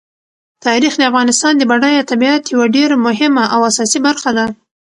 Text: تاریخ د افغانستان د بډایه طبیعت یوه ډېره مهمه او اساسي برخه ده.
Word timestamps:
تاریخ 0.65 0.93
د 0.97 1.01
افغانستان 1.11 1.53
د 1.57 1.63
بډایه 1.71 2.01
طبیعت 2.11 2.43
یوه 2.53 2.65
ډېره 2.75 2.95
مهمه 3.07 3.43
او 3.55 3.59
اساسي 3.69 3.99
برخه 4.07 4.29
ده. 4.37 4.45